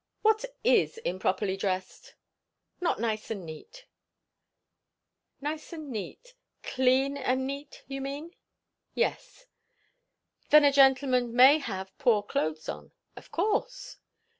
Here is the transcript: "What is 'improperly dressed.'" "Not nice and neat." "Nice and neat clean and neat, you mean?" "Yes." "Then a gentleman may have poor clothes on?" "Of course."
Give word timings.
"What 0.23 0.45
is 0.63 0.97
'improperly 1.05 1.55
dressed.'" 1.55 2.15
"Not 2.79 2.99
nice 2.99 3.29
and 3.29 3.45
neat." 3.45 3.85
"Nice 5.39 5.73
and 5.73 5.91
neat 5.91 6.33
clean 6.63 7.17
and 7.17 7.45
neat, 7.45 7.83
you 7.85 8.01
mean?" 8.01 8.33
"Yes." 8.95 9.45
"Then 10.49 10.65
a 10.65 10.71
gentleman 10.73 11.35
may 11.35 11.59
have 11.59 11.95
poor 11.99 12.23
clothes 12.23 12.67
on?" 12.67 12.93
"Of 13.15 13.31
course." 13.31 13.97